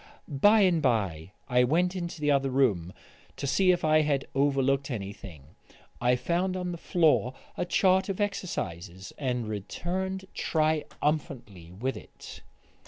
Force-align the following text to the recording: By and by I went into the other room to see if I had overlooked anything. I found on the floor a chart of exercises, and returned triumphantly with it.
By 0.27 0.61
and 0.61 0.81
by 0.81 1.31
I 1.47 1.63
went 1.63 1.95
into 1.95 2.21
the 2.21 2.31
other 2.31 2.49
room 2.49 2.91
to 3.37 3.45
see 3.45 3.71
if 3.71 3.85
I 3.85 4.01
had 4.01 4.25
overlooked 4.33 4.89
anything. 4.89 5.43
I 6.01 6.15
found 6.15 6.57
on 6.57 6.71
the 6.71 6.79
floor 6.79 7.35
a 7.55 7.65
chart 7.65 8.09
of 8.09 8.19
exercises, 8.19 9.13
and 9.19 9.47
returned 9.47 10.25
triumphantly 10.33 11.71
with 11.71 11.95
it. 11.95 12.41